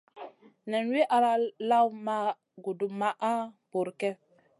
Nen 0.69 0.83
wi 0.91 1.01
ala 1.15 1.31
lawna 1.69 1.93
ma 2.05 2.17
gudmaha 2.63 3.33
bur 3.71 3.87
kep. 3.99 4.17